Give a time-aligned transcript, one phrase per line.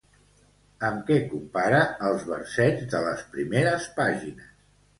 [0.89, 4.53] Amb què compara els versets de les primeres pàgines?